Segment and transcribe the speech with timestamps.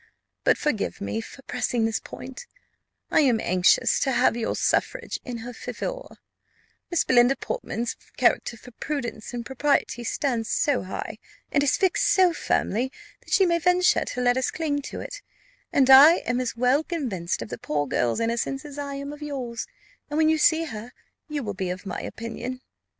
[0.43, 2.47] But forgive me for pressing this point;
[3.11, 6.17] I am anxious to have your suffrage in her favour:
[6.89, 11.19] Miss Belinda Portman's character for prudence and propriety stands so high,
[11.51, 15.21] and is fixed so firmly, that she may venture to let us cling to it;
[15.71, 19.21] and I am as well convinced of the poor girl's innocence as I am of
[19.21, 19.67] yours;
[20.09, 20.93] and when you see her,
[21.27, 22.61] you will be of my opinion."